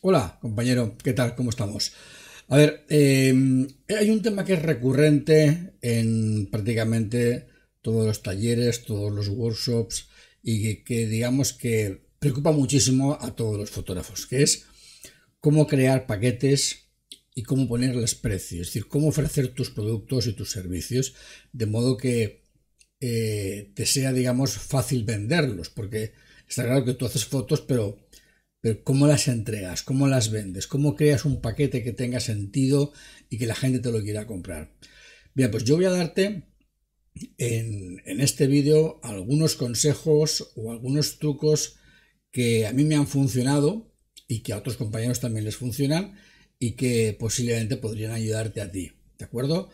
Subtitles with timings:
[0.00, 1.34] Hola, compañero, ¿qué tal?
[1.34, 1.92] ¿Cómo estamos?
[2.46, 7.48] A ver, em, hay un tema que es recurrente en prácticamente
[7.82, 10.08] todos los talleres, todos los workshops
[10.40, 14.66] y que, digamos que preocupa muchísimo a todos los fotógrafos, que es
[15.40, 16.90] cómo crear paquetes
[17.34, 21.14] y cómo ponerles precios, es decir, cómo ofrecer tus productos y tus servicios
[21.52, 22.44] de modo que
[23.00, 26.12] eh, te sea, digamos, fácil venderlos, porque
[26.48, 27.98] está claro que tú haces fotos, pero
[28.60, 29.82] pero ¿cómo las entregas?
[29.82, 30.66] ¿Cómo las vendes?
[30.66, 32.92] ¿Cómo creas un paquete que tenga sentido
[33.30, 34.74] y que la gente te lo quiera comprar?
[35.34, 36.44] Bien, pues yo voy a darte
[37.38, 41.76] en, este vídeo algunos consejos o algunos trucos
[42.32, 43.92] que a mí me han funcionado
[44.26, 46.18] y que a otros compañeros también les funcionan
[46.58, 48.92] y que posiblemente podrían ayudarte a ti.
[49.18, 49.70] ¿De acuerdo?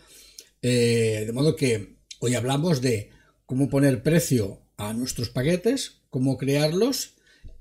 [0.63, 3.11] Eh, de modo que hoy hablamos de
[3.47, 7.15] cómo poner precio a nuestros paquetes, cómo crearlos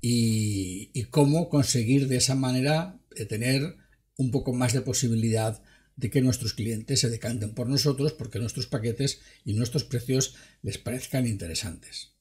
[0.06, 3.76] y, cómo conseguir de esa manera eh, tener
[4.18, 5.62] un poco más de posibilidad
[5.96, 10.76] de que nuestros clientes se decanten por nosotros porque nuestros paquetes y nuestros precios les
[10.76, 12.13] parezcan interesantes.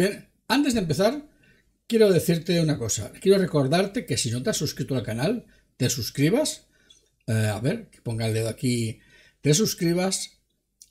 [0.00, 1.28] Bien, antes de empezar,
[1.86, 3.12] quiero decirte una cosa.
[3.20, 5.44] Quiero recordarte que si no te has suscrito al canal,
[5.76, 6.68] te suscribas.
[7.26, 9.00] Eh, a ver, que ponga el dedo aquí.
[9.42, 10.40] Te suscribas,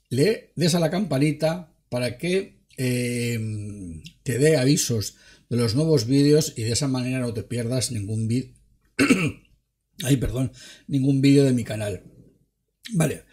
[0.09, 5.15] le des a la campanita para que em, te dé avisos
[5.49, 8.53] de los nuevos vídeos y de esa manera no te pierdas ningún vídeo.
[10.03, 10.51] Ay, perdón,
[10.85, 12.03] ningún vídeo de mi canal.
[12.93, 13.23] Vale.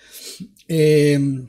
[0.69, 1.49] Em,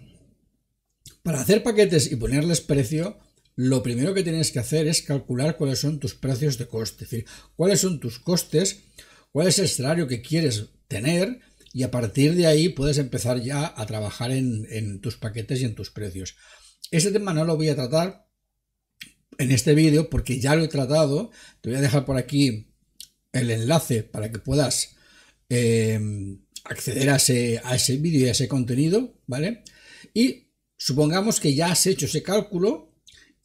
[1.24, 3.20] para hacer paquetes y ponerles precio,
[3.58, 7.10] lo primero que tienes que hacer es calcular cuáles son tus precios de coste, es
[7.10, 7.26] decir,
[7.56, 8.84] cuáles son tus costes,
[9.32, 11.40] cuál es el salario que quieres tener
[11.74, 15.74] y a partir de ahí puedes empezar ya a trabajar en, tus paquetes y en
[15.74, 16.36] tus precios.
[16.92, 18.28] Este tema no lo voy a tratar
[19.40, 21.32] en este vídeo porque ya lo he tratado.
[21.60, 22.72] Te voy a dejar por aquí
[23.32, 24.96] el enlace para que puedas
[25.50, 26.00] eh,
[26.64, 29.64] acceder a ese, a ese vídeo y a ese contenido, ¿vale?
[30.14, 32.87] Y supongamos que ya has hecho ese cálculo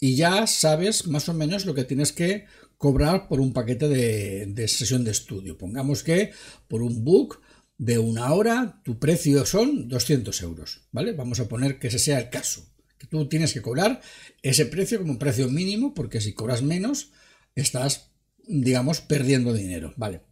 [0.03, 2.47] y ya sabes más o menos lo que tienes que
[2.77, 5.57] cobrar por un paquete de, sesión de estudio.
[5.57, 6.33] Pongamos que
[6.67, 7.41] por un book
[7.79, 11.13] de una hora tu precio son 200 euros, ¿vale?
[11.13, 12.67] Vamos a poner que ese sea el caso,
[12.99, 14.01] que tú tienes que cobrar
[14.43, 17.13] ese precio como precio mínimo, porque si cobras menos,
[17.55, 18.11] estás,
[18.49, 20.23] digamos, perdiendo dinero, ¿vale?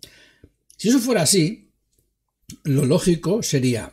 [0.77, 1.71] Si eso fuera así,
[2.65, 3.93] lo lógico sería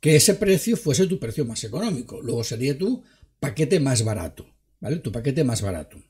[0.00, 3.04] que ese precio fuese tu precio más económico, luego sería tu
[3.38, 4.53] paquete más barato.
[5.02, 6.02] Tu paquete más barato.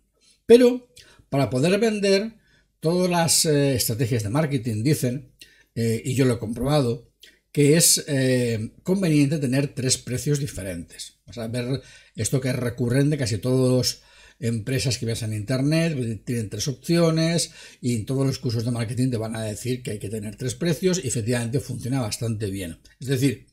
[0.46, 0.88] Pero
[1.28, 2.34] para poder vender,
[2.80, 5.32] todas las eh, estrategias de marketing dicen,
[5.74, 7.12] eh, y yo lo he comprobado,
[7.52, 11.18] que es eh, conveniente tener tres precios diferentes.
[11.26, 11.82] Vas a ver
[12.16, 14.02] esto que es recurrente, casi todas
[14.40, 19.10] empresas que ves en internet tienen tres opciones y en todos los cursos de marketing
[19.10, 22.80] te van a decir que hay que tener tres precios y efectivamente funciona bastante bien.
[22.98, 23.46] Es decir,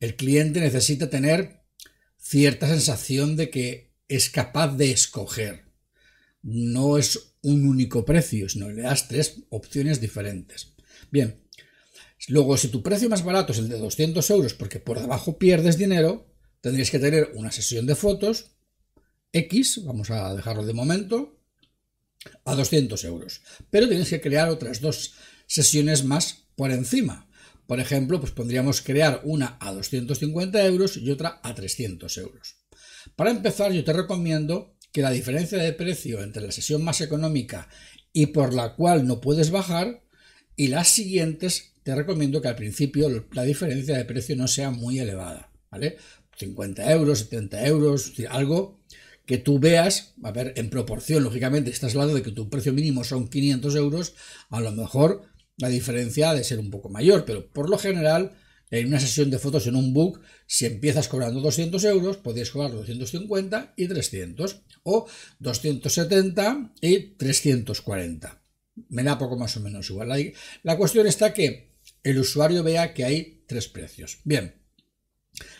[0.00, 1.64] el cliente necesita tener
[2.16, 5.64] cierta sensación de que es capaz de escoger.
[6.42, 10.74] No es un único precio, sino le das tres opciones diferentes.
[11.10, 11.40] Bien,
[12.28, 15.78] luego si tu precio más barato es el de 200 euros porque por debajo pierdes
[15.78, 16.26] dinero,
[16.60, 18.52] tendrías que tener una sesión de fotos
[19.32, 21.40] X, vamos a dejarlo de momento,
[22.44, 23.40] a 200 euros.
[23.70, 25.14] Pero tienes que crear otras dos
[25.46, 27.28] sesiones más por encima.
[27.66, 32.61] Por ejemplo, pues podríamos crear una a 250 euros y otra a 300 euros.
[33.16, 37.68] Para empezar, yo te recomiendo que la diferencia de precio entre la sesión más económica
[38.12, 40.02] y por la cual no puedes bajar
[40.56, 44.98] y las siguientes, te recomiendo que al principio la diferencia de precio no sea muy
[44.98, 45.96] elevada, ¿vale?
[46.36, 48.80] 50 euros, 70 euros, algo
[49.26, 53.04] que tú veas, a ver, en proporción, lógicamente, estás hablando de que tu precio mínimo
[53.04, 54.14] son 500 euros,
[54.50, 55.22] a lo mejor
[55.56, 58.32] la diferencia ha de ser un poco mayor, pero por lo general
[58.72, 62.72] en una sesión de fotos en un book, si empiezas cobrando 200 euros, podrías cobrar
[62.72, 65.06] 250 y 300, o
[65.38, 68.42] 270 y 340.
[68.88, 70.32] Me da poco más o menos igual.
[70.62, 71.68] La cuestión está que
[72.02, 74.20] el usuario vea que hay tres precios.
[74.24, 74.54] Bien,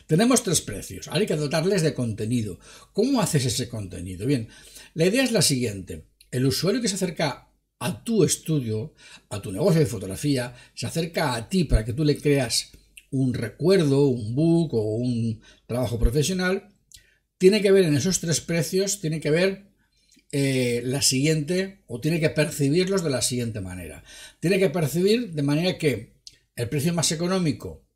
[0.06, 1.08] tenemos tres precios.
[1.12, 2.58] hay que dotarles de contenido.
[2.94, 4.26] ¿Cómo haces ese contenido?
[4.26, 4.49] Bien,
[4.94, 6.06] la idea es la siguiente.
[6.31, 8.94] El usuario que se acerca a tu estudio,
[9.29, 12.73] a tu negocio de fotografía, se acerca a ti para que tú le creas
[13.12, 16.69] un recuerdo, un book o un trabajo profesional,
[17.38, 19.70] tiene que ver en esos tres precios, tiene que ver
[20.32, 24.03] eh, la siguiente, o tiene que percibirlos de la siguiente manera.
[24.41, 26.14] Tiene que percibir de manera que
[26.56, 27.87] el precio más económico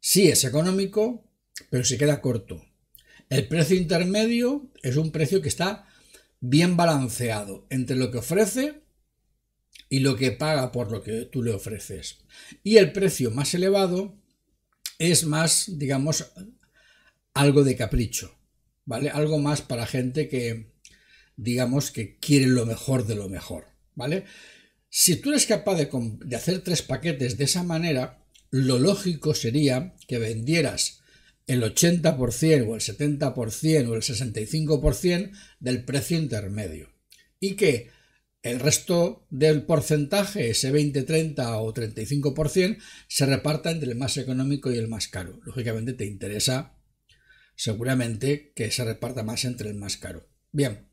[0.00, 1.24] sí es económico,
[1.70, 2.64] pero se queda corto.
[3.28, 5.86] El precio intermedio es un precio que está
[6.40, 8.82] bien balanceado entre lo que ofrece
[9.88, 12.18] y lo que paga por lo que tú le ofreces.
[12.64, 14.19] Y el precio más elevado
[15.00, 16.30] es más, digamos,
[17.32, 18.38] algo de capricho,
[18.84, 19.08] ¿vale?
[19.08, 20.74] Algo más para gente que,
[21.36, 24.24] digamos, que quiere lo mejor de lo mejor, ¿vale?
[24.90, 25.88] Si tú eres capaz de,
[26.26, 31.00] de hacer tres paquetes de esa manera, lo lógico sería que vendieras
[31.46, 35.30] el 80% o el 70% o el 65%
[35.60, 36.90] del precio intermedio
[37.40, 37.90] y que
[38.42, 44.72] el resto del porcentaje, ese 20, 30 o 35%, se reparta entre el más económico
[44.72, 45.40] y el más caro.
[45.44, 46.76] Lógicamente te interesa
[47.54, 50.26] seguramente que se reparta más entre el más caro.
[50.52, 50.88] Bien.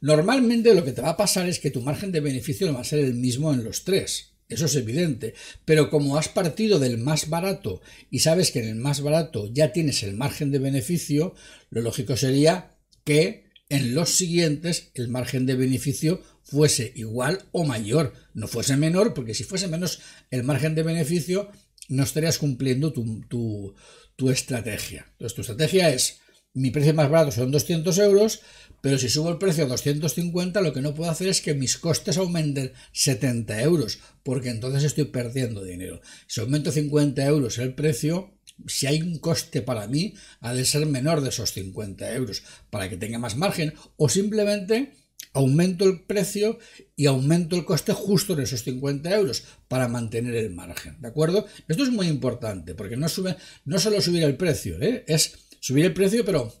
[0.00, 2.84] Normalmente lo que te va a pasar es que tu margen de beneficio va a
[2.84, 4.36] ser el mismo en los tres.
[4.48, 5.34] Eso es evidente.
[5.64, 7.80] Pero como has partido del más barato
[8.10, 11.34] y sabes que en el más barato ya tienes el margen de beneficio,
[11.70, 18.12] lo lógico sería que en los siguientes el margen de beneficio fuese igual o mayor,
[18.34, 21.50] no fuese menor, porque si fuese menos el margen de beneficio
[21.88, 23.74] no estarías cumpliendo tu,
[24.16, 25.06] tu, estrategia.
[25.12, 26.20] Entonces tu estrategia es,
[26.52, 28.40] mi precio más barato son 200 euros,
[28.80, 31.76] pero si subo el precio a 250 lo que no puedo hacer es que mis
[31.76, 36.00] costes aumenten 70 euros, porque entonces estoy perdiendo dinero.
[36.28, 38.35] Si aumento 50 euros el precio,
[38.66, 42.88] si hay un coste para mí, ha de ser menor de esos 50 euros para
[42.88, 44.94] que tenga más margen o simplemente
[45.32, 46.58] aumento el precio
[46.96, 51.46] y aumento el coste justo en esos 50 euros para mantener el margen, ¿de acuerdo?
[51.68, 55.04] Esto es muy importante porque no, sube, no solo subir el precio, ¿eh?
[55.06, 56.52] es subir el precio pero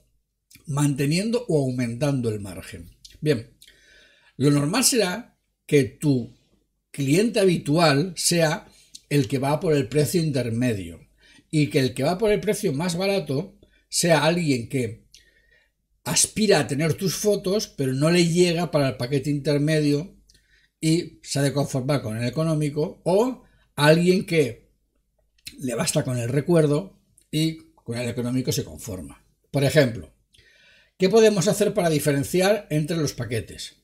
[0.66, 2.90] manteniendo o aumentando el margen.
[3.20, 3.56] Bien,
[4.36, 6.36] lo normal será que tu
[6.90, 8.68] cliente habitual sea
[9.08, 11.06] el que va por el precio intermedio
[11.50, 13.58] y que el que va por el precio más barato
[13.88, 15.06] sea alguien que
[16.04, 20.16] aspira a tener tus fotos, pero no le llega para el paquete intermedio
[20.80, 23.42] y se ha de conformar con el económico, o
[23.74, 24.70] alguien que
[25.58, 26.98] le basta con el recuerdo
[27.30, 29.24] y con el económico se conforma.
[29.50, 30.12] Por ejemplo,
[30.98, 33.76] ¿qué podemos hacer para diferenciar entre los paquetes?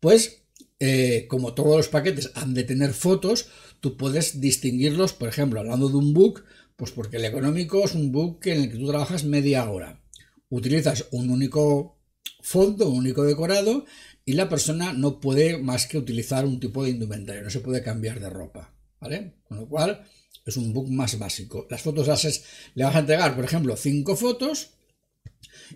[0.00, 0.44] Pues,
[0.78, 3.48] eh, como todos los paquetes han de tener fotos,
[3.80, 6.44] tú puedes distinguirlos, por ejemplo, hablando de un book,
[6.76, 10.02] pues porque el económico es un book en el que tú trabajas media hora.
[10.48, 11.98] Utilizas un único
[12.40, 13.84] fondo, un único decorado
[14.24, 17.82] y la persona no puede más que utilizar un tipo de indumentario, no se puede
[17.82, 19.34] cambiar de ropa, ¿vale?
[19.44, 20.06] Con lo cual
[20.44, 21.66] es un book más básico.
[21.70, 22.44] Las fotos las
[22.74, 24.70] le vas a entregar, por ejemplo, cinco fotos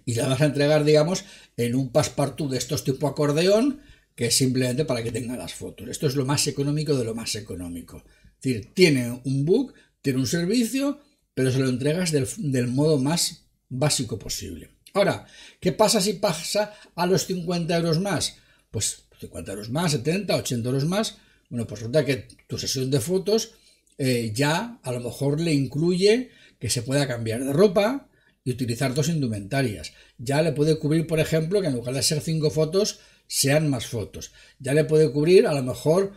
[0.04, 1.24] y las vas a entregar, digamos,
[1.56, 3.80] en un passepartout de estos tipo acordeón
[4.14, 5.88] que es simplemente para que tenga las fotos.
[5.88, 8.04] Esto es lo más económico de lo más económico.
[8.06, 11.00] Es decir, tiene un book tiene un servicio,
[11.34, 14.70] pero se lo entregas del, modo más básico posible.
[14.94, 15.26] Ahora,
[15.60, 18.36] ¿qué pasa si pasa a los 50 euros más?
[18.70, 21.16] Pues 50 euros más, 70, 80 euros más.
[21.48, 23.52] Bueno, pues resulta que tu sesión de fotos
[23.98, 28.08] eh, ya a lo mejor le incluye que se pueda cambiar de ropa
[28.44, 29.92] y utilizar dos indumentarias.
[30.18, 33.86] Ya le puede cubrir, por ejemplo, que en lugar de ser cinco fotos, sean más
[33.86, 34.32] fotos.
[34.58, 36.14] Ya le puede cubrir, a lo mejor,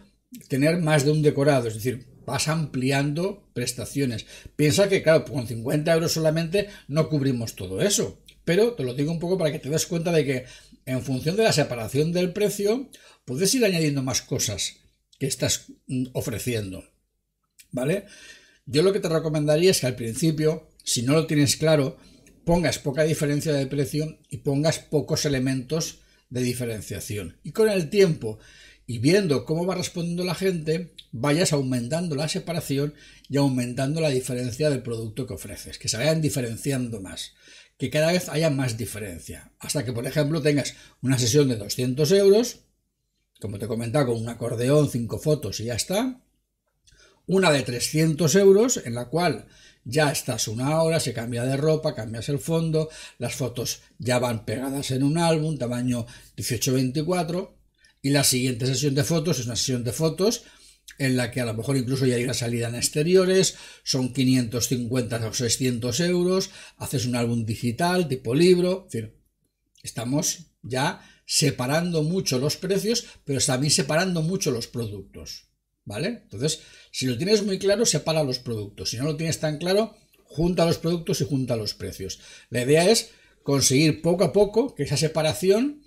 [0.47, 4.25] tener más de un decorado, es decir, vas ampliando prestaciones.
[4.55, 8.19] Piensa que, claro, con 50 euros solamente no cubrimos todo eso.
[8.45, 10.45] Pero te lo digo un poco para que te des cuenta de que
[10.85, 12.89] en función de la separación del precio,
[13.25, 14.77] puedes ir añadiendo más cosas
[15.19, 16.83] que estás mm, ofreciendo.
[17.71, 18.05] ¿Vale?
[18.65, 21.97] Yo lo que te recomendaría es que al principio, si no lo tienes claro,
[22.45, 25.99] pongas poca diferencia de precio y pongas pocos elementos
[26.29, 27.37] de diferenciación.
[27.43, 28.39] Y con el tiempo
[28.93, 32.93] y viendo cómo va respondiendo la gente, vayas aumentando la separación
[33.27, 37.33] y aumentando la diferencia del producto que ofreces, que se vayan diferenciando más,
[37.79, 42.11] que cada vez haya más diferencia, hasta que por ejemplo tengas una sesión de 200
[42.11, 42.59] euros,
[43.41, 46.21] como te he comentado, con un acordeón, cinco fotos y ya está,
[47.25, 49.47] una de 300 euros en la cual
[49.85, 54.45] ya estás una hora, se cambia de ropa, cambias el fondo, las fotos ya van
[54.45, 56.05] pegadas en un álbum, tamaño
[56.37, 57.62] 18-24,
[58.03, 60.43] y la siguiente sesión de fotos es una sesión de fotos
[60.99, 65.27] en la que a lo mejor incluso ya hay una salida en exteriores, son 550
[65.27, 68.87] o 600 euros, haces un álbum digital tipo libro,
[69.81, 75.47] estamos ya separando mucho los precios, pero también separando mucho los productos,
[75.85, 76.07] ¿vale?
[76.23, 76.59] Entonces,
[76.91, 79.95] si lo tienes muy claro, separa los productos, si no lo tienes tan claro,
[80.25, 82.19] junta los productos y junta los precios.
[82.49, 83.11] La idea es
[83.43, 85.83] conseguir poco a poco que esa separación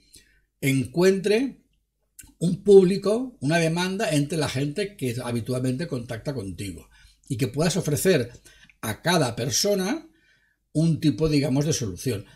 [0.63, 1.66] encuentre
[2.39, 6.89] un público, una demanda entre la gente que habitualmente contacta contigo
[7.29, 8.31] y que puedas ofrecer
[8.81, 10.09] a cada persona
[10.73, 12.27] un tipo, digamos, de solución.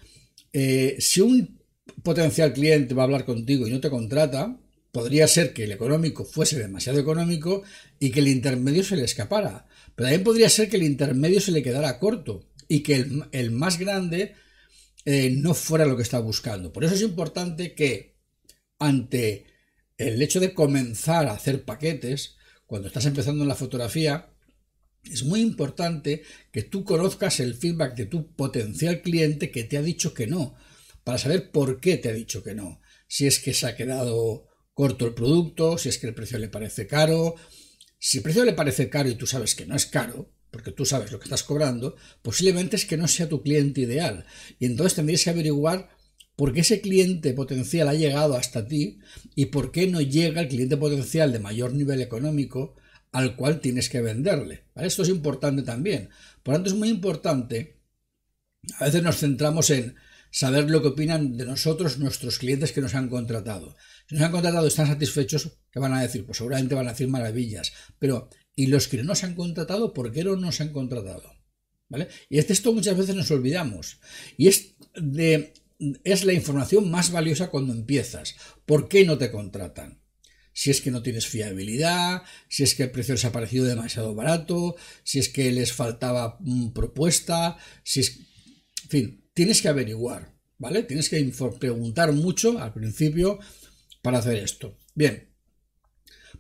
[0.52, 1.60] Eh, si un
[2.02, 4.58] potencial cliente va a hablar contigo y no te contrata,
[4.92, 7.62] podría ser que el económico fuese demasiado económico
[7.98, 9.66] y que el intermedio se le escapara.
[9.94, 13.78] Pero también podría ser que el intermedio se le quedara corto y que el, más
[13.78, 14.34] grande
[15.04, 16.72] eh, no fuera lo que está buscando.
[16.72, 18.16] Por eso es importante que
[18.78, 19.49] ante
[20.08, 24.32] el hecho de comenzar a hacer paquetes, cuando estás empezando en la fotografía,
[25.04, 29.82] es muy importante que tú conozcas el feedback de tu potencial cliente que te ha
[29.82, 30.54] dicho que no,
[31.04, 32.80] para saber por qué te ha dicho que no.
[33.08, 36.48] Si es que se ha quedado corto el producto, si es que el precio le
[36.48, 37.34] parece caro.
[37.98, 40.86] Si el precio le parece caro y tú sabes que no es caro, porque tú
[40.86, 44.24] sabes lo que estás cobrando, posiblemente es que no sea tu cliente ideal.
[44.58, 45.90] Y entonces tendrías que averiguar
[46.40, 48.98] por qué ese cliente potencial ha llegado hasta ti
[49.34, 52.76] y por qué no llega el cliente potencial de mayor nivel económico
[53.12, 54.64] al cual tienes que venderle.
[54.74, 56.08] Esto es importante también.
[56.42, 57.82] Por tanto, es muy importante.
[58.78, 59.96] A veces nos centramos en
[60.30, 63.76] saber lo que opinan de nosotros nuestros clientes que nos han contratado.
[64.08, 66.24] Si nos han contratado están satisfechos, ¿qué van a decir?
[66.24, 67.70] Pues seguramente van a decir maravillas.
[67.98, 71.34] Pero, ¿y los que no nos han contratado, por qué no nos han contratado?
[71.90, 72.08] ¿Vale?
[72.30, 73.98] Y esto muchas veces nos olvidamos.
[74.38, 75.52] Y es de
[76.04, 78.36] es la información más valiosa cuando empiezas.
[78.66, 80.00] ¿Por qué no te contratan?
[80.52, 84.14] Si es que no tienes fiabilidad, si es que el precio les ha parecido demasiado
[84.14, 88.18] barato, si es que les faltaba mm, propuesta, si es...
[88.84, 90.82] En fin, tienes que averiguar, ¿vale?
[90.82, 93.38] Tienes que preguntar mucho al principio
[94.02, 94.76] para hacer esto.
[94.94, 95.30] Bien,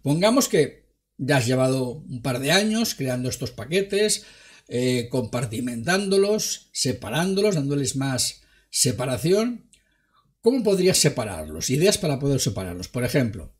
[0.02, 4.24] pongamos que ya has llevado un par de años creando estos paquetes,
[4.68, 9.68] eh, compartimentándolos, separándolos, dándoles más Separación.
[10.40, 11.70] ¿Cómo podrías separarlos?
[11.70, 12.88] Ideas para poder separarlos.
[12.88, 13.52] Por ejemplo,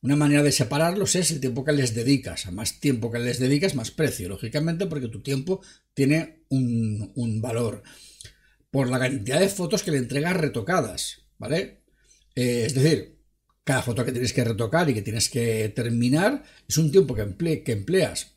[0.00, 2.46] una manera de separarlos es el tiempo que les dedicas.
[2.46, 5.60] A más tiempo que les dedicas, más precio, lógicamente, porque tu tiempo
[5.92, 7.82] tiene un, valor.
[8.70, 11.84] Por la cantidad de fotos que le entregas retocadas, ¿vale?
[12.34, 13.20] Eh, es decir,
[13.62, 17.72] cada foto que tienes que retocar y que tienes que terminar es un tiempo que
[17.72, 18.33] empleas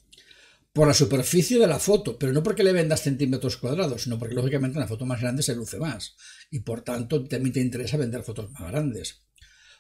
[0.78, 4.36] por la superficie de la foto, pero no porque le vendas centímetros cuadrados, sino porque
[4.36, 6.16] lógicamente una foto más grande se luce más
[6.52, 9.24] y por tanto también te interesa vender fotos más grandes.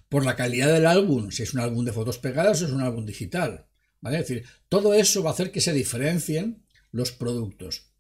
[0.10, 2.82] Por la calidad del álbum, si es un álbum de fotos pegadas o es un
[2.82, 3.68] álbum digital.
[4.02, 4.18] ¿vale?
[4.18, 7.92] Es decir, todo eso va a hacer que se diferencien los productos.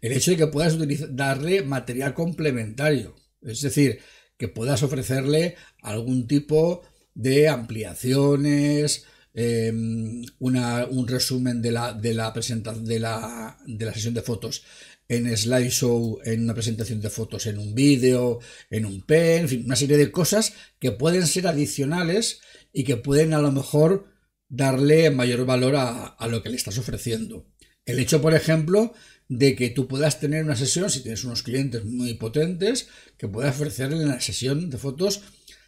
[0.00, 0.78] El hecho de que puedas
[1.14, 4.00] darle material complementario, es decir,
[4.38, 9.04] que puedas ofrecerle algún tipo de ampliaciones,
[9.38, 14.64] Em, un resumen de la, de la de la, de la sesión de fotos
[15.08, 18.40] en slideshow, en una presentación de fotos, en un vídeo,
[18.70, 22.40] en un pen, en fin, una serie de cosas que pueden ser adicionales
[22.72, 24.06] y que pueden a lo mejor
[24.48, 27.46] darle mayor valor a, a lo que le estás ofreciendo.
[27.84, 28.94] El hecho, por ejemplo,
[29.28, 32.88] de que tú puedas tener una sesión, si tienes unos clientes muy potentes,
[33.18, 35.20] que puedas ofrecerle en la sesión de fotos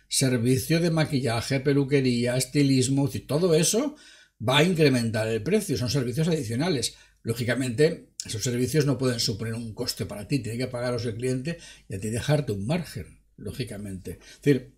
[0.08, 3.96] servicio de maquillaje, peluquería, estilismo, todo eso
[4.46, 6.96] va a incrementar el precio, son servicios adicionales.
[7.22, 11.58] Lógicamente, esos servicios no pueden suponer un coste para ti, tiene que pagaros el cliente
[11.88, 14.18] y a ti dejarte un margen, lógicamente.
[14.20, 14.74] Es decir,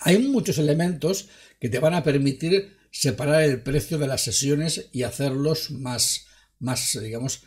[0.00, 1.28] hay muchos elementos
[1.58, 6.26] que te van a permitir separar el precio de las sesiones y hacerlos más,
[6.58, 7.44] más digamos,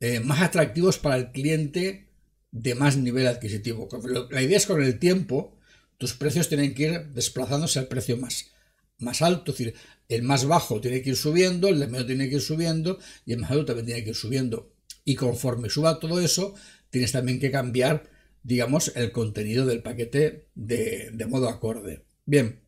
[0.00, 2.08] eh, más atractivos para el cliente
[2.50, 3.88] de más nivel adquisitivo.
[4.30, 5.53] La idea es con el tiempo
[5.98, 8.50] tus precios tienen que ir desplazándose al precio más,
[8.98, 9.74] más alto, es decir,
[10.08, 13.32] el más bajo tiene que ir subiendo, el de medio tiene que ir subiendo y
[13.32, 14.72] el más alto también tiene que ir subiendo.
[15.04, 16.54] Y conforme suba todo eso,
[16.90, 18.10] tienes también que cambiar,
[18.42, 22.04] digamos, el contenido del paquete de, de modo acorde.
[22.24, 22.60] Bien.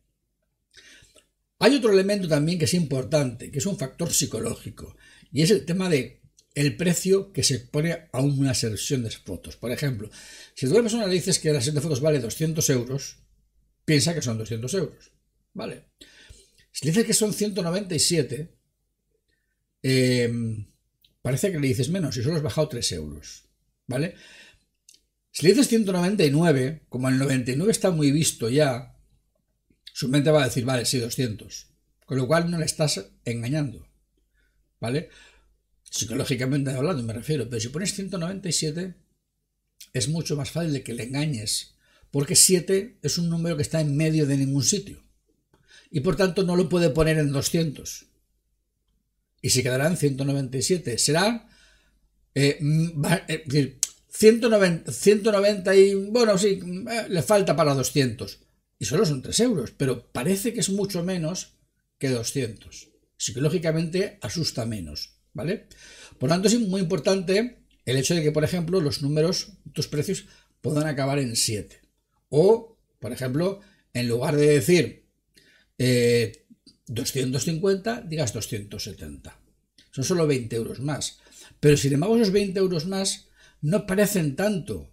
[1.59, 4.95] Hay otro elemento también que es importante, que es un factor psicológico,
[5.31, 6.16] y es el tema de
[6.57, 9.57] el precio que se pone a una sesión de fotos.
[9.57, 10.09] Por ejemplo,
[10.55, 13.17] si tú a una persona le dices que la sesión de fotos vale 200 euros,
[13.85, 15.11] piensa que son 200 euros.
[15.53, 15.89] ¿Vale?
[16.71, 18.57] Si le dices que son 197,
[19.83, 20.65] em,
[21.21, 23.43] parece que le dices menos y solo has bajado 3 euros.
[23.85, 24.15] ¿Vale?
[25.29, 28.97] Si le dices 199, como el 99 está muy visto ya,
[29.93, 31.67] su mente va a decir, vale, sí, 200.
[32.03, 33.87] Con lo cual no le estás engañando.
[34.79, 35.09] ¿Vale?
[35.89, 38.95] Psicológicamente hablando me refiero, pero si pones 197
[39.93, 41.75] es mucho más fácil de que le engañes,
[42.11, 45.03] porque 7 es un número que está en medio de ningún sitio
[45.91, 48.07] y por tanto no lo puede poner en 200
[49.41, 50.97] y se quedará en 197.
[50.97, 51.47] Será
[52.35, 52.59] eh,
[54.09, 58.39] 190, 190 y, bueno, sí, eh, le falta para 200.
[58.79, 61.53] Y solo son 3 euros, pero parece que es mucho menos
[61.97, 62.89] que 200.
[63.17, 65.67] Psicológicamente asusta menos, ¿vale?
[66.17, 69.87] Por lo tanto, es muy importante el hecho de que, por ejemplo, los números, tus
[69.87, 70.25] precios,
[70.61, 71.79] puedan acabar en 7.
[72.29, 73.61] O, por ejemplo,
[73.93, 75.05] en lugar de decir
[76.87, 79.39] 250, eh, digas 270.
[79.91, 81.19] Son solo 20 euros más.
[81.59, 83.27] Pero sin embargo, esos 20 euros más
[83.61, 84.91] no parecen tanto.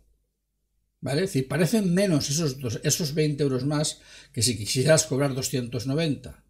[1.01, 1.25] ¿Vale?
[1.25, 4.01] Es decir, parecen menos esos, esos 20 euros más
[4.33, 6.44] que si quisieras cobrar 290.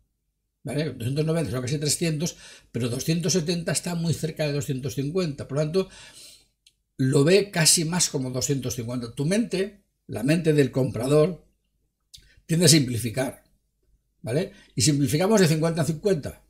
[0.65, 0.95] ¿Vale?
[0.95, 2.37] 290 son casi 300,
[2.73, 5.47] pero 270 está muy cerca de 250.
[5.47, 5.89] Por lo tanto,
[6.97, 9.15] lo ve casi más como 250.
[9.15, 11.47] Tu mente, la mente del comprador,
[12.47, 13.45] tiende a simplificar.
[14.23, 14.53] ¿Vale?
[14.75, 16.43] Y simplificamos de 50 a 50.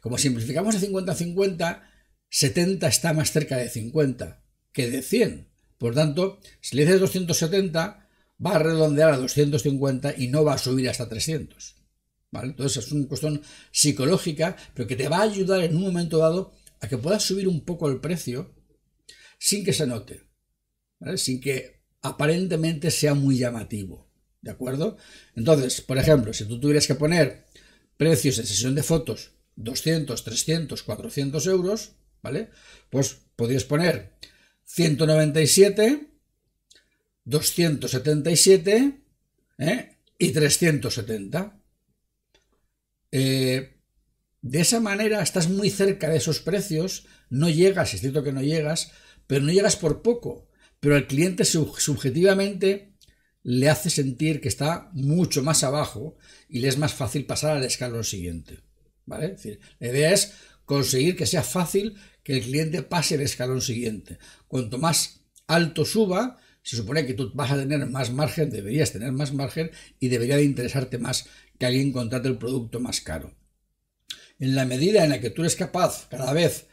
[0.00, 1.90] Como simplificamos de 50 a 50,
[2.30, 4.42] 70 está más cerca de 50
[4.72, 5.48] que de 100.
[5.76, 8.08] Por tanto, si le dices 270,
[8.44, 11.81] va a redondear a 250 y no va a subir hasta 300.
[12.32, 12.48] ¿Vale?
[12.48, 16.52] Entonces es una cuestión psicológica, pero que te va a ayudar en un momento dado
[16.80, 18.54] a que puedas subir un poco el precio
[19.38, 20.22] sin que se note,
[21.16, 24.10] sin que aparentemente sea muy llamativo.
[24.40, 24.96] ¿De acuerdo?
[25.36, 27.46] Entonces, por ejemplo, si tú tuvieras que poner
[27.96, 32.50] precios en sesión de fotos 200, 300, 400 euros, ¿vale?
[32.90, 34.16] Pues podrías poner
[34.64, 36.08] 197,
[37.24, 39.00] 277
[39.58, 39.98] ¿eh?
[40.18, 41.61] y 370.
[43.12, 43.78] Eh,
[44.40, 48.42] de esa manera estás muy cerca de esos precios, no llegas, es cierto que no
[48.42, 48.90] llegas,
[49.28, 50.48] pero no llegas por poco,
[50.80, 52.96] pero al cliente subjetivamente
[53.44, 56.16] le hace sentir que está mucho más abajo
[56.48, 58.58] y le es más fácil pasar al escalón siguiente.
[59.04, 59.36] ¿Vale?
[59.80, 60.32] la idea es
[60.64, 64.18] conseguir que sea fácil que el cliente pase el escalón siguiente.
[64.46, 69.10] Cuanto más alto suba, se supone que tú vas a tener más margen, deberías tener
[69.12, 71.26] más margen y debería de interesarte más
[71.62, 73.36] que alguien contrate el producto más caro.
[74.40, 76.66] En la medida en la que tú eres capaz cada vez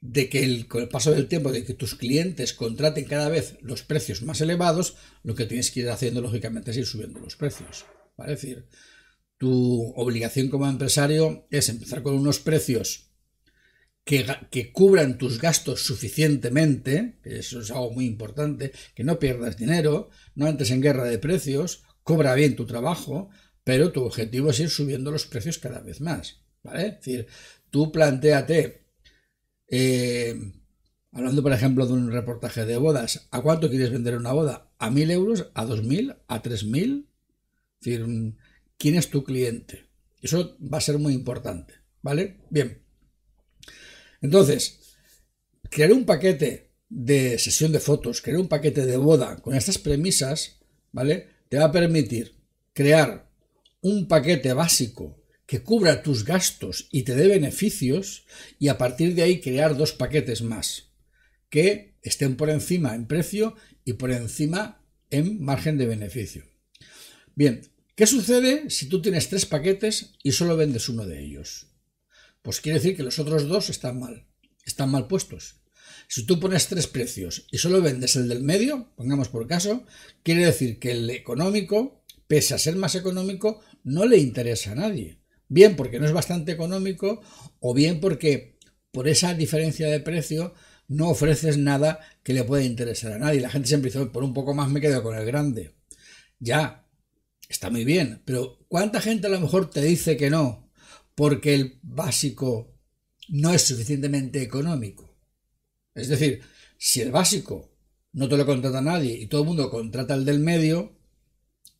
[0.00, 3.82] de que con el paso del tiempo, de que tus clientes contraten cada vez los
[3.82, 7.84] precios más elevados, lo que tienes que ir haciendo lógicamente es ir subiendo los precios.
[8.16, 8.68] Es decir,
[9.38, 13.10] tu obligación como empresario es empezar con unos precios
[14.04, 20.10] que, cubran tus gastos suficientemente, que eso es algo muy importante, que no pierdas dinero,
[20.36, 23.30] no entres en guerra de precios, cobra bien tu trabajo,
[23.64, 26.40] pero tu objetivo es ir subiendo los precios cada vez más.
[26.62, 26.86] ¿Vale?
[26.86, 27.26] Es decir,
[27.70, 28.86] tú planteate,
[29.68, 30.52] eh,
[31.10, 34.70] hablando por ejemplo de un reportaje de bodas, ¿a cuánto quieres vender una boda?
[34.78, 35.50] ¿A mil euros?
[35.54, 36.14] ¿A dos mil?
[36.28, 37.08] ¿A tres mil?
[37.80, 38.34] Es decir,
[38.78, 39.86] ¿quién es tu cliente?
[40.20, 41.74] Eso va a ser muy importante.
[42.02, 42.38] ¿Vale?
[42.50, 42.82] Bien.
[44.20, 44.96] Entonces,
[45.70, 50.60] crear un paquete de sesión de fotos, crear un paquete de boda con estas premisas,
[50.92, 51.28] ¿vale?
[51.48, 52.36] Te va a permitir
[52.72, 53.31] crear
[53.82, 58.24] un paquete básico que cubra tus gastos y te dé beneficios
[58.58, 60.94] y a partir de ahí crear dos paquetes más
[61.50, 66.44] que estén por encima en precio y por encima en margen de beneficio.
[67.34, 67.60] Bien,
[67.94, 71.66] ¿qué sucede si tú tienes tres paquetes y solo vendes uno de ellos?
[72.42, 74.26] pues quiere decir que los otros dos están mal,
[74.64, 75.56] están mal puestos.
[76.08, 79.84] Si tú pones tres precios y solo vendes el del medio, pongamos por caso,
[80.22, 82.01] quiere decir que el económico,
[82.32, 85.18] pese a ser más económico, no le interesa a nadie.
[85.48, 87.20] Bien porque no es bastante económico
[87.60, 88.56] o bien porque
[88.90, 90.54] por esa diferencia de precio
[90.88, 93.42] no ofreces nada que le pueda interesar a nadie.
[93.42, 95.74] La gente siempre dice, por un poco más me quedo con el grande.
[96.38, 96.88] Ya,
[97.50, 100.70] está muy bien, pero ¿cuánta gente a lo mejor te dice que no
[101.14, 102.78] porque el básico
[103.28, 105.18] no es suficientemente económico.
[105.94, 106.40] Es decir,
[106.78, 107.76] si el básico
[108.14, 111.01] no te lo contrata nadie y todo el mundo contrata el del medio,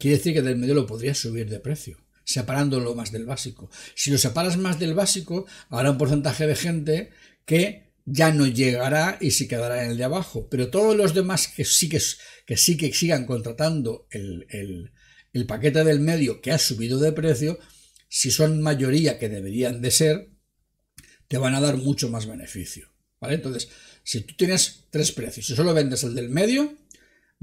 [0.02, 3.70] quiere decir que del medio lo podrías subir de precio, separándolo más del básico.
[3.94, 7.10] Si lo separas más del básico, habrá un porcentaje de gente
[7.44, 10.48] que ya no llegará y se quedará en el de abajo.
[10.50, 14.44] Pero todos los demás que sí que, sí que sigan contratando el,
[15.32, 17.60] el paquete del medio que ha subido de precio,
[18.08, 20.30] si son mayoría que deberían de ser,
[21.28, 22.92] te van a dar mucho más beneficio.
[23.20, 23.36] ¿Vale?
[23.36, 23.68] Entonces,
[24.02, 26.76] si tú tienes tres precios y solo vendes el del medio,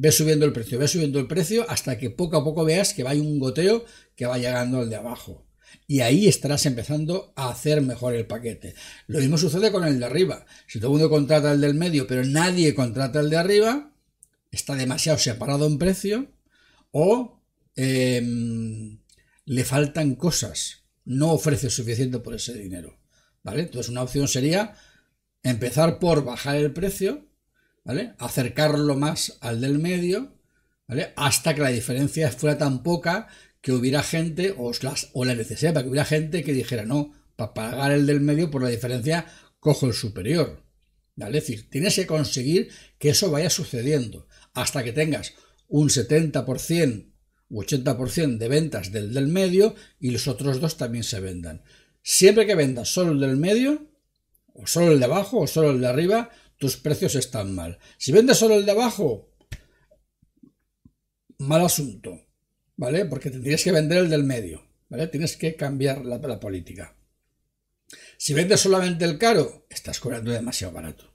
[0.02, 3.04] ves subiendo el precio, ves subiendo el precio hasta que poco a poco veas que
[3.04, 3.84] va un goteo
[4.16, 5.46] que va llegando al de abajo.
[5.88, 8.76] Y ahí estarás empezando a hacer mejor el paquete.
[9.08, 10.46] Lo mismo sucede con el de arriba.
[10.68, 13.94] Si todo el mundo contrata el del medio, pero nadie contrata el de arriba,
[14.52, 16.32] está demasiado separado en precio
[16.92, 17.44] o
[17.76, 19.00] em,
[19.44, 23.00] le faltan cosas, no ofrece suficiente por ese dinero.
[23.44, 23.64] ¿Vale?
[23.64, 24.76] Entonces una opción sería
[25.44, 27.29] empezar por bajar el precio,
[27.90, 28.14] ¿vale?
[28.20, 30.36] Acercarlo más al del medio,
[30.88, 31.12] ¿vale?
[31.16, 33.30] Hasta que la diferencia fuera tan poca
[33.62, 34.72] que hubiera gente, o,
[35.14, 38.52] o la necesidad para que hubiera gente que dijera, no, para pagar el del medio
[38.52, 39.26] por la diferencia
[39.60, 40.62] cojo el superior.
[41.16, 41.40] ¿Vale?
[41.40, 45.34] Es decir, tienes que conseguir que eso vaya sucediendo hasta que tengas
[45.68, 47.08] un 70%
[47.50, 51.64] u 80% de ventas del del medio y los otros dos también se vendan.
[52.04, 53.88] Siempre que vendas solo el del medio,
[54.54, 57.80] o solo el de abajo, o solo el de arriba, tus precios están mal.
[57.98, 59.34] Si vendes solo el de abajo,
[61.40, 62.28] mal asunto,
[62.76, 63.06] ¿vale?
[63.06, 65.08] Porque tendrías que vender el del medio, ¿vale?
[65.08, 66.96] Tienes que cambiar la, política.
[68.18, 71.12] Si vendes solamente el caro, estás cobrando demasiado barato.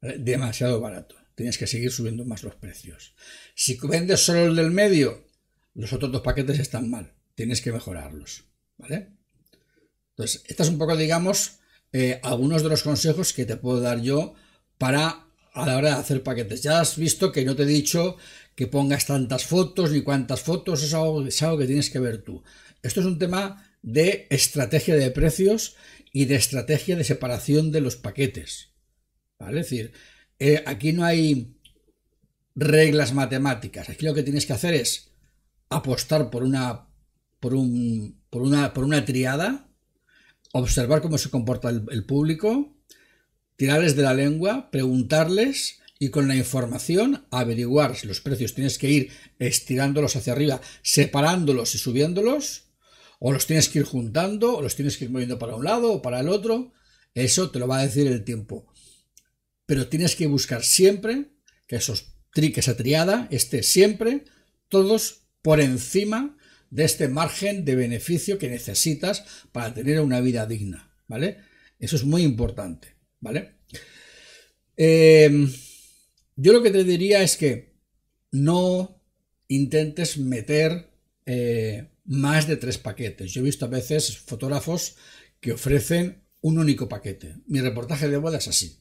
[0.00, 1.16] Demasiado barato.
[1.34, 3.14] Tienes que seguir subiendo más los precios.
[3.54, 5.26] Si vendes solo el del medio,
[5.74, 7.14] los otros dos paquetes están mal.
[7.34, 8.44] Tienes que mejorarlos.
[8.76, 9.14] ¿Vale?
[10.10, 11.58] Entonces, estas es un poco, digamos,
[11.92, 14.34] eh, algunos de los consejos que te puedo dar yo
[14.76, 15.24] para
[15.54, 16.62] a la hora de hacer paquetes.
[16.62, 18.16] Ya has visto que no te he dicho
[18.54, 22.18] que pongas tantas fotos ni cuántas fotos, es algo, es algo que tienes que ver
[22.22, 22.42] tú.
[22.82, 25.76] Esto es un tema de estrategia de precios
[26.12, 28.70] y de estrategia de separación de los paquetes.
[29.38, 29.60] ¿Vale?
[29.60, 29.92] Es decir,
[30.38, 31.56] eh, aquí no hay
[32.54, 33.88] reglas matemáticas.
[33.88, 35.10] Aquí lo que tienes que hacer es
[35.68, 36.88] apostar por una,
[37.40, 39.67] por un, por una, por una triada,
[40.52, 42.76] observar cómo se comporta el, público,
[43.56, 48.90] tirarles de la lengua, preguntarles y con la información averiguar si los precios tienes que
[48.90, 52.64] ir estirándolos hacia arriba, separándolos y subiéndolos,
[53.18, 55.92] o los tienes que ir juntando, o los tienes que ir moviendo para un lado
[55.92, 56.72] o para el otro.
[57.14, 58.72] Eso te lo va a decir el tiempo
[59.68, 61.26] pero tienes que buscar siempre
[61.66, 64.24] que esos tri, esa triada esté siempre
[64.70, 66.37] todos por encima
[66.70, 71.38] de este margen de beneficio que necesitas para tener una vida digna, ¿vale?
[71.78, 73.56] Eso es muy importante, ¿vale?
[74.76, 75.50] Em,
[76.36, 77.74] yo lo que te diría es que
[78.30, 79.02] no
[79.48, 80.90] intentes meter
[81.26, 83.32] eh, más de tres paquetes.
[83.32, 84.96] Yo he visto a veces fotógrafos
[85.40, 87.36] que ofrecen un único paquete.
[87.46, 88.78] Mi reportaje de boda es así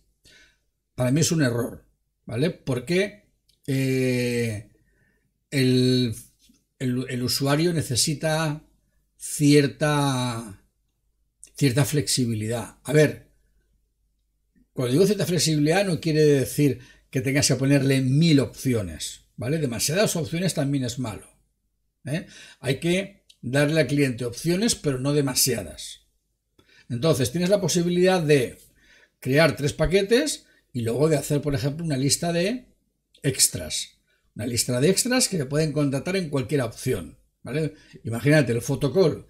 [0.98, 1.86] para mí es un error,
[2.26, 2.50] ¿vale?
[2.50, 3.30] Porque
[3.68, 4.72] eh,
[5.52, 6.16] el,
[6.80, 8.64] usuario necesita
[9.18, 10.64] cierta,
[11.56, 12.78] cierta flexibilidad.
[12.84, 13.28] A ver,
[14.74, 19.58] cuando digo cierta flexibilidad no quiere decir que tengas que ponerle mil opciones, ¿vale?
[19.58, 21.28] Demasiadas opciones también es malo.
[22.06, 22.28] ¿eh?
[22.60, 26.02] Hay que darle al cliente opciones, pero no demasiadas.
[26.90, 28.60] Entonces, tienes la posibilidad de
[29.20, 32.68] crear tres paquetes y luego de hacer, por ejemplo, una lista de
[33.24, 33.97] extras.
[34.38, 37.18] Una lista de extras que se pueden contratar en cualquier opción.
[37.42, 37.74] ¿vale?
[38.04, 39.26] Imagínate el fotocall.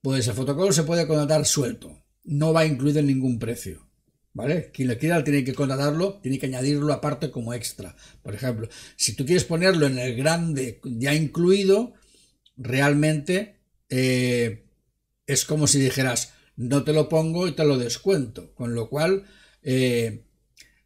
[0.00, 2.02] Pues el fotocall se puede contratar suelto.
[2.24, 3.86] No va incluido en ningún precio.
[4.32, 4.72] ¿Vale?
[4.72, 7.94] Quien lo quiera tiene que contratarlo, tiene que añadirlo aparte como extra.
[8.24, 11.94] Por ejemplo, si tú quieres ponerlo en el grande ya incluido,
[12.56, 14.64] realmente eh,
[15.28, 18.52] es como si dijeras, no te lo pongo y te lo descuento.
[18.54, 19.26] Con lo cual,
[19.62, 20.24] eh,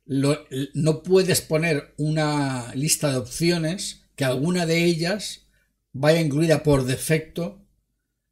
[0.06, 5.46] no puedes poner una lista de opciones que alguna de ellas
[5.92, 7.66] vaya incluida por defecto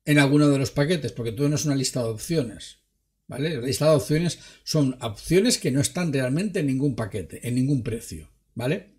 [0.05, 2.79] en alguno de los paquetes, porque todo no es una lista de opciones.
[3.27, 3.57] ¿Vale?
[3.57, 7.83] La lista de opciones son opciones que no están realmente en ningún paquete, en ningún
[7.83, 8.31] precio.
[8.55, 8.95] ¿Vale?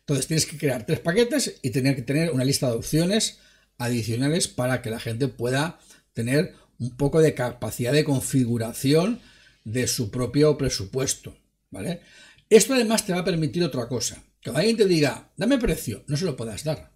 [0.00, 3.38] Entonces tienes que crear tres paquetes y tener que tener una lista de opciones
[3.78, 5.78] adicionales para que la gente pueda
[6.14, 9.20] tener un poco de capacidad de configuración
[9.64, 11.36] de su propio presupuesto.
[11.70, 12.00] ¿Vale?
[12.48, 14.22] Esto además te va a permitir otra cosa.
[14.40, 16.92] Que alguien te diga, dame precio, no se lo puedas dar.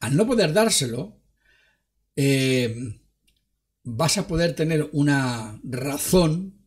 [0.00, 1.20] Al no poder dárselo,
[2.16, 3.00] eh,
[3.84, 6.66] vas a poder tener una razón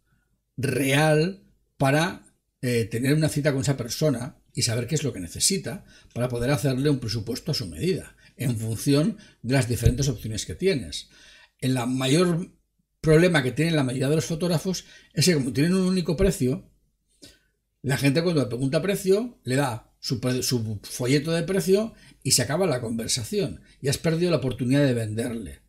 [0.56, 1.44] real
[1.78, 2.26] para
[2.62, 6.30] eh, tener una cita con esa persona y saber qué es lo que necesita para
[6.30, 11.10] poder hacerle un presupuesto a su medida, en función de las diferentes opciones que tienes.
[11.62, 12.52] En la mayor
[13.02, 16.69] problema que tienen la mayoría de los fotógrafos es que como tienen un único precio,
[17.82, 20.20] la gente cuando le pregunta precio le da su,
[20.84, 25.60] folleto de precio y se acaba la conversación y has perdido la oportunidad de venderle.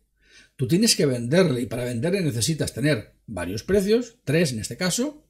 [0.55, 5.25] Tú tienes que venderle y para venderle necesitas tener varios precios, tres en este caso,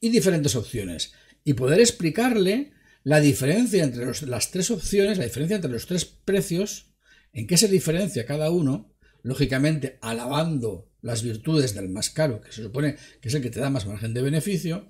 [0.00, 1.12] y diferentes opciones.
[1.44, 6.92] Y poder explicarle la diferencia entre las tres opciones, la diferencia entre los tres precios,
[7.32, 8.92] en qué se diferencia cada uno,
[9.22, 13.60] lógicamente alabando las virtudes del más caro, que se supone que es el que te
[13.60, 14.88] da más margen de beneficio,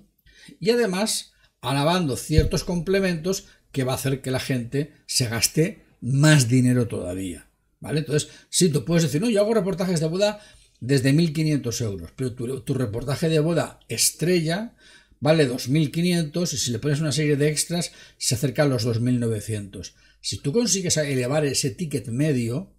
[0.59, 6.47] y además alabando ciertos complementos que va a hacer que la gente se gaste más
[6.47, 7.47] dinero todavía.
[7.79, 7.99] ¿Vale?
[7.99, 10.39] Entonces, sí, tú puedes decir, no, yo hago reportajes de boda
[10.79, 14.75] desde 1.500 euros, pero tu, tu reportaje de boda estrella
[15.19, 19.93] vale 2.500 y si le pones una serie de extras se acerca a los 2.900.
[20.19, 22.75] Si tú consigues elevar ese ticket medio,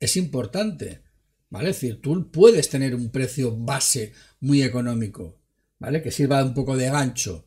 [0.00, 1.02] es importante,
[1.50, 1.70] ¿vale?
[1.70, 5.40] Es decir, tú puedes tener un precio base muy económico,
[5.78, 6.02] ¿vale?
[6.02, 7.46] Que sirva un poco de gancho,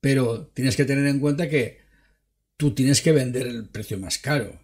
[0.00, 1.78] pero tienes que tener en cuenta que
[2.56, 4.60] tú tienes que vender el precio más caro.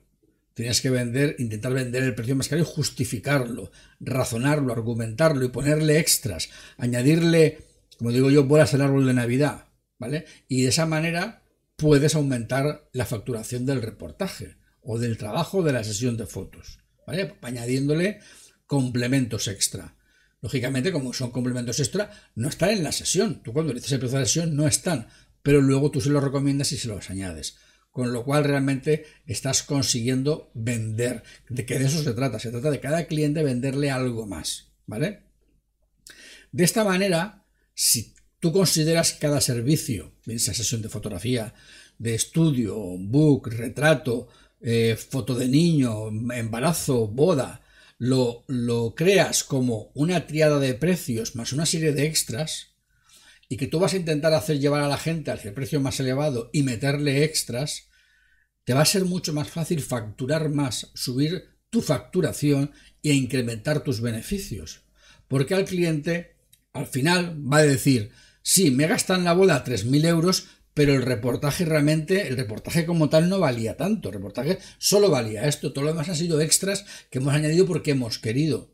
[0.54, 5.98] Tienes que vender, intentar vender el precio más caro y justificarlo, razonarlo, argumentarlo y ponerle
[5.98, 7.58] extras, añadirle,
[7.98, 10.26] como digo yo, bolas al árbol de Navidad, ¿vale?
[10.48, 11.42] Y de esa manera
[11.76, 17.34] puedes aumentar la facturación del reportaje o del trabajo de la sesión de fotos, ¿vale?
[17.40, 18.20] Añadiéndole
[18.66, 19.96] complementos extra.
[20.42, 23.42] Lógicamente, como son complementos extra, no están en la sesión.
[23.42, 25.08] Tú cuando dices el precio de la sesión no están,
[25.42, 27.56] pero luego tú se los recomiendas y se los añades.
[27.90, 31.24] Con lo cual realmente estás consiguiendo vender.
[31.48, 32.38] De que de eso se trata.
[32.38, 34.72] Se trata de cada cliente venderle algo más.
[34.86, 35.24] ¿Vale?
[36.52, 41.54] De esta manera, si tú consideras cada servicio, esa sesión de fotografía,
[41.98, 44.28] de estudio, book, retrato,
[44.60, 47.60] eh, foto de niño, embarazo, boda,
[48.00, 52.68] lo, lo creas como una triada de precios más una serie de extras,
[53.46, 56.48] y que tú vas a intentar hacer llevar a la gente al precio más elevado
[56.54, 57.88] y meterle extras,
[58.64, 64.00] te va a ser mucho más fácil facturar más, subir tu facturación e incrementar tus
[64.00, 64.80] beneficios.
[65.28, 66.36] Porque al cliente,
[66.72, 71.64] al final, va a decir, sí, me gastan la boda 3.000 euros, pero el reportaje
[71.64, 74.08] realmente, el reportaje como tal no valía tanto.
[74.08, 77.92] El reportaje solo valía esto, todo lo demás ha sido extras que hemos añadido porque
[77.92, 78.70] hemos querido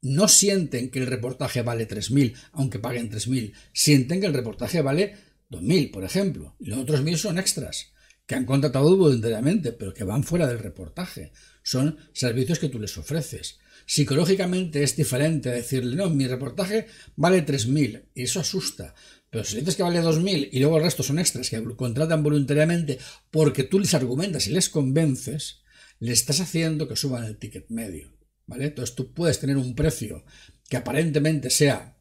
[0.00, 5.16] no sienten que el reportaje vale 3.000, aunque paguen 3.000, sienten que el reportaje vale
[5.50, 7.92] 2.000, por ejemplo, y los otros 1.000 son extras,
[8.26, 11.32] que han contratado voluntariamente, pero que van fuera del reportaje.
[11.62, 13.58] Son servicios que tú les ofreces.
[13.86, 16.86] Psicológicamente es diferente decirle, no, mi reportaje
[17.16, 18.94] vale 3.000, y eso asusta.
[19.30, 22.98] Pero si dices que vale 2.000 y luego el resto son extras que contratan voluntariamente
[23.30, 25.60] porque tú les argumentas y les convences,
[26.00, 28.12] le estás haciendo que suban el ticket medio.
[28.48, 30.24] Entonces tú puedes tener un precio
[30.68, 31.98] que aparentemente sea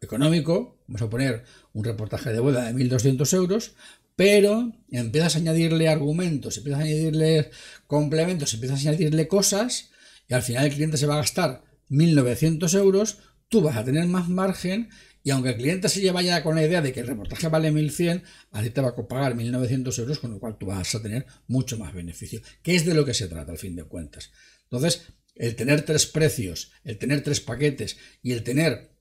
[0.00, 3.74] económico, vamos a poner un reportaje de boda de 1.200 euros,
[4.16, 7.50] pero empiezas a añadirle argumentos, empiezas a añadirle
[7.86, 9.90] complementos, empiezas a añadirle cosas
[10.28, 14.06] y al final el cliente se va a gastar 1.900 euros, tú vas a tener
[14.06, 14.88] más margen
[15.26, 17.72] y aunque el cliente se lleva ya con la idea de que el reportaje vale
[17.72, 21.02] 1.100, a ti te va a pagar 1.900 euros, con lo cual tú vas a
[21.02, 24.30] tener mucho más beneficio, que es de lo que se trata al fin de cuentas.
[24.70, 25.02] Entonces,
[25.34, 28.92] el tener tres precios, el tener tres paquetes y el tener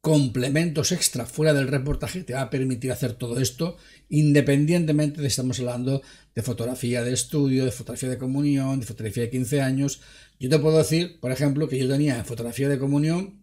[0.00, 3.76] complementos extra fuera del reportaje te va a permitir hacer todo esto
[4.08, 6.00] independientemente de si estamos hablando
[6.32, 10.00] de fotografía de estudio, de fotografía de comunión, de fotografía de 15 años.
[10.38, 13.41] Yo te puedo decir, por ejemplo, que yo tenía en fotografía de comunión,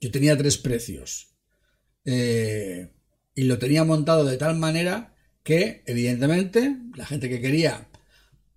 [0.00, 1.34] yo tenía tres precios.
[2.04, 2.90] Eh,
[3.34, 7.88] y lo tenía montado de tal manera que, evidentemente, la gente que quería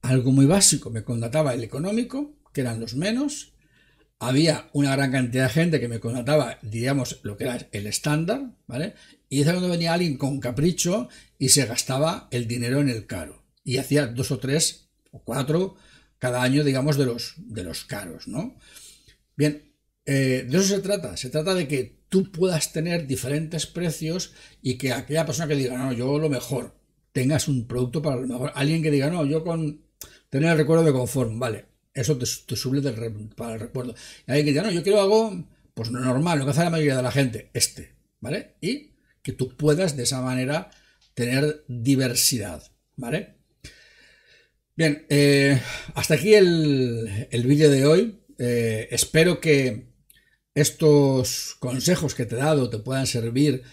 [0.01, 3.53] algo muy básico me contrataba el económico que eran los menos.
[4.19, 8.55] Había una gran cantidad de gente que me contrataba, digamos, lo que era el estándar,
[8.67, 8.93] ¿vale?
[9.27, 13.43] Y es cuando venía alguien con capricho y se gastaba el dinero en el caro.
[13.63, 15.75] Y hacía dos o tres o cuatro
[16.19, 18.57] cada año, digamos, de los, de los caros, ¿no?
[19.35, 19.72] Bien,
[20.05, 21.17] eh, de eso se trata.
[21.17, 25.77] Se trata de que tú puedas tener diferentes precios y que aquella persona que diga,
[25.77, 26.75] no, yo lo mejor,
[27.11, 28.51] tengas un producto para lo mejor.
[28.55, 29.81] Alguien que diga, no, yo con
[30.29, 33.95] tener el recuerdo de conforme, vale, eso te, te del, para el recuerdo.
[34.27, 36.97] Y alguien que diga, no, yo quiero algo, pues normal, lo que hace la mayoría
[36.97, 38.55] de la gente, este, ¿vale?
[38.61, 40.69] Y que tú puedas de esa manera
[41.13, 42.63] tener diversidad,
[42.95, 43.35] ¿vale?
[44.75, 45.61] Bien, eh,
[45.93, 48.19] hasta aquí el, vídeo de hoy.
[48.39, 49.92] Eh, espero que
[50.55, 53.63] estos consejos que te he dado te puedan servir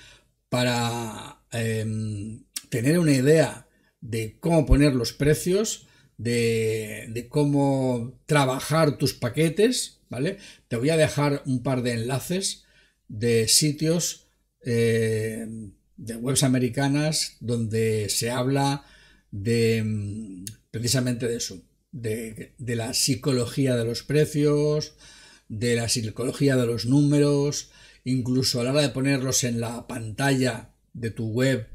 [0.48, 3.68] para em, tener una idea
[4.00, 5.86] de cómo poner los precios
[6.20, 10.36] de, cómo trabajar tus paquetes, ¿vale?
[10.68, 12.64] Te voy a dejar un par de enlaces
[13.08, 14.26] de sitios
[14.64, 15.46] eh,
[15.96, 18.84] de webs americanas donde se habla
[19.30, 24.94] de mm, precisamente de eso, de, la psicología de los precios,
[25.50, 27.72] de la psicología de los números,
[28.04, 31.66] incluso a la hora de ponerlos en la pantalla de tu web,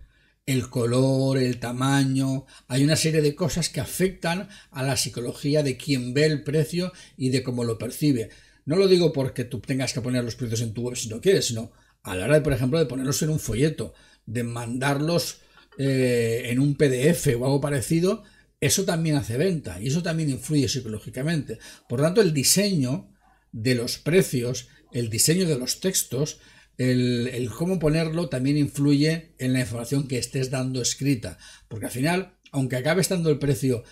[0.45, 5.75] el color, el tamaño, hay una serie de cosas que afectan a la psicología de
[5.75, 8.29] quien ve el precio y de cómo lo percibe.
[8.63, 11.19] No lo digo porque tú tengas que poner los precios en tu web si no
[11.19, 13.93] quieres, sino a la hora, de, por ejemplo, de ponerlos en un folleto,
[14.25, 15.41] de mandarlos
[15.77, 18.23] eh, en un PDF o algo parecido,
[18.61, 21.59] eso también hace venta y eso también influye psicológicamente.
[21.89, 23.14] Por tanto, el diseño
[23.55, 26.39] de los precios, el diseño de los textos,
[26.77, 31.37] el, cómo ponerlo también influye en la información que estés dando escrita.
[31.69, 33.83] Porque al final, aunque acabe estando el precio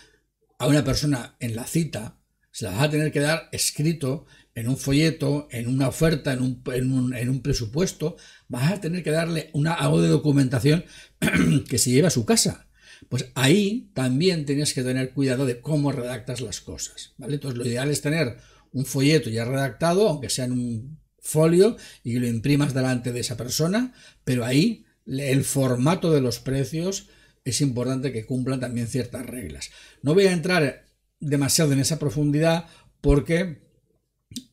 [0.59, 2.19] a una persona en la cita,
[2.51, 6.41] se la vas a tener que dar escrito en un folleto, en una oferta, en
[6.41, 8.17] un, en un, presupuesto,
[8.49, 10.83] vas a tener que darle una, algo de documentación
[11.69, 12.67] que se lleve a su casa.
[13.07, 17.13] Pues ahí también tienes que tener cuidado de cómo redactas las cosas.
[17.17, 17.35] ¿vale?
[17.35, 18.37] Entonces lo ideal es tener
[18.73, 23.37] un folleto ya redactado, aunque sea en un folio, y lo imprimas delante de esa
[23.37, 23.93] persona,
[24.25, 27.07] pero ahí el formato de los precios
[27.45, 29.71] es importante que cumplan también ciertas reglas.
[30.01, 30.85] No voy a entrar
[31.19, 32.67] demasiado en esa profundidad
[33.01, 33.63] porque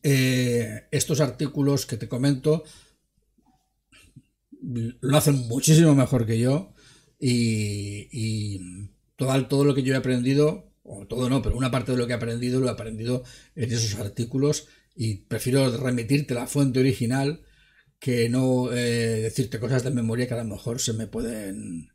[0.03, 2.63] eh, estos artículos que te comento
[4.61, 6.73] lo hacen muchísimo mejor que yo
[7.19, 8.59] y,
[9.15, 12.05] todo, todo lo que yo he aprendido, o todo no, pero una parte de lo
[12.05, 13.23] que he aprendido lo he aprendido
[13.55, 17.41] en esos artículos y prefiero remitirte la fuente original
[17.99, 21.91] que no eh, decirte cosas de memoria que a lo mejor se me pueden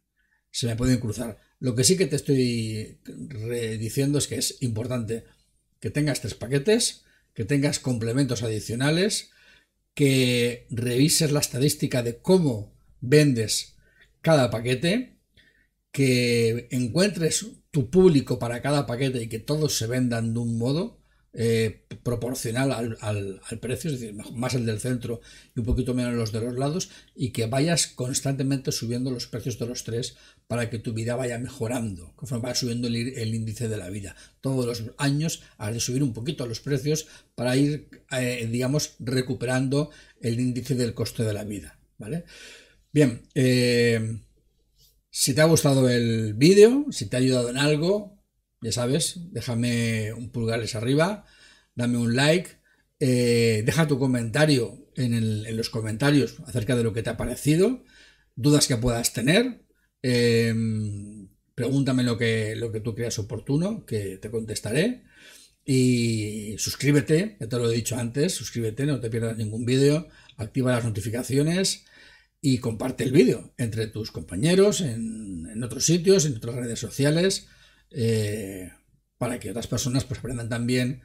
[0.51, 1.39] se me pueden cruzar.
[1.59, 2.99] Lo que sí que te estoy
[3.79, 5.25] diciendo es que es importante
[5.81, 7.05] que tengas tres paquetes,
[7.35, 9.31] que tengas complementos adicionales,
[9.93, 13.77] que revises la estadística de cómo vendes
[14.23, 15.16] cada paquete,
[15.97, 20.99] que encuentres tu público para cada paquete y que todos se vendan de un modo
[21.33, 25.23] eh, proporcional al, precio, es decir, más el del centro
[25.55, 29.59] y un poquito menos los de los lados, y que vayas constantemente subiendo los precios
[29.59, 33.79] de los tres para que tu vida vaya mejorando, conforme vaya subiendo el, índice de
[33.79, 34.17] la vida.
[34.43, 39.89] Todos los años has de subir un poquito los precios para ir, eh, digamos, recuperando
[40.21, 41.79] el índice del coste de la vida.
[41.97, 42.25] ¿vale?
[42.93, 44.19] Bien, eh,
[45.19, 48.23] si te ha gustado el vídeo, si te ha ayudado en algo,
[48.61, 51.25] ya sabes, déjame un pulgares arriba,
[51.75, 52.51] dame un like,
[53.01, 57.83] eh, deja tu comentario en, los comentarios acerca de lo que te ha parecido,
[58.35, 59.65] dudas que puedas tener,
[60.03, 65.05] em, pregúntame lo que, lo que tú creas oportuno, que te contestaré.
[65.65, 70.73] Y suscríbete, ya te lo he dicho antes, suscríbete, no te pierdas ningún vídeo, activa
[70.73, 71.87] las notificaciones
[72.49, 77.49] y comparte el vídeo entre tus compañeros, en, otros sitios, en otras redes sociales.
[77.91, 78.71] Eh,
[79.19, 81.03] para que otras personas pues, aprendan también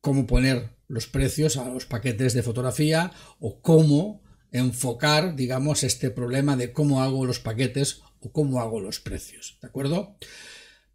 [0.00, 6.56] cómo poner los precios a los paquetes de fotografía o cómo enfocar, digamos, este problema
[6.56, 9.58] de cómo hago los paquetes o cómo hago los precios.
[9.60, 10.16] ¿De acuerdo?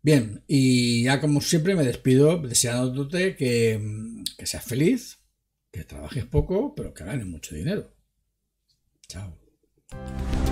[0.02, 3.80] Bien, y ya como siempre me despido deseándote que,
[4.36, 5.20] que seas feliz,
[5.72, 7.94] que trabajes poco, pero que ganes mucho dinero.
[9.08, 9.45] Chao.
[9.96, 10.45] Bye.